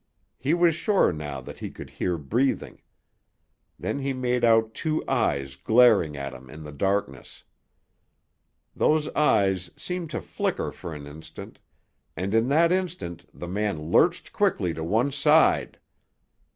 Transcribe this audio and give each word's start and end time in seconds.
He 0.39 0.55
was 0.55 0.73
sure 0.73 1.13
now 1.13 1.41
that 1.41 1.59
he 1.59 1.69
could 1.69 1.91
hear 1.91 2.17
breathing. 2.17 2.81
Then 3.77 3.99
he 3.99 4.13
made 4.13 4.43
out 4.43 4.73
two 4.73 5.03
eyes 5.07 5.55
glaring 5.55 6.17
at 6.17 6.33
him 6.33 6.49
in 6.49 6.63
the 6.63 6.71
darkness. 6.71 7.43
Those 8.75 9.09
eyes 9.09 9.69
seemed 9.77 10.09
to 10.09 10.19
flicker 10.19 10.71
for 10.71 10.95
an 10.95 11.05
instant, 11.05 11.59
and 12.17 12.33
in 12.33 12.47
that 12.49 12.71
instant 12.71 13.27
the 13.31 13.47
man 13.47 13.79
lurched 13.91 14.33
quickly 14.33 14.73
to 14.73 14.83
one 14.83 15.11
side. 15.11 15.77